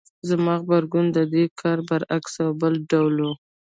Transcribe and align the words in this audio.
زما 0.29 0.53
غبرګون 0.61 1.05
د 1.17 1.19
دې 1.33 1.45
کار 1.59 1.77
برعکس 1.87 2.33
او 2.45 2.49
بل 2.61 2.73
ډول 2.91 3.15
و. 3.21 3.25